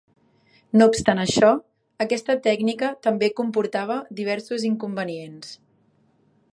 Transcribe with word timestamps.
No 0.79 0.85
obstant 0.91 1.19
això, 1.23 1.51
aquesta 2.05 2.37
tècnica 2.47 2.91
també 3.09 3.31
comportava 3.41 4.01
diversos 4.23 4.67
inconvenients. 4.73 5.55